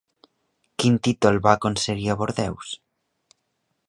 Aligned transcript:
Quin 0.83 0.95
títol 1.07 1.37
va 1.47 1.53
aconseguir 1.61 2.09
a 2.13 2.15
Bordeus? 2.21 2.73